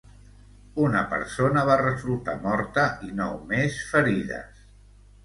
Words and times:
Una 0.85 1.01
persona 1.11 1.65
va 1.69 1.75
resultar 1.81 2.35
morta 2.45 2.87
i 3.09 3.11
nou 3.21 3.37
més 3.53 3.79
ferides. 3.93 4.65